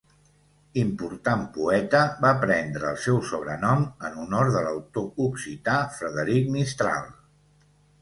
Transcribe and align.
Important 0.83 1.43
poeta, 1.57 1.99
va 2.23 2.31
prendre 2.45 2.89
el 2.93 2.99
seu 3.03 3.21
sobrenom 3.33 3.87
en 4.09 4.19
honor 4.25 4.53
de 4.59 4.67
l'autor 4.67 5.25
occità 5.31 5.81
Frederic 6.01 6.53
Mistral. 6.59 7.11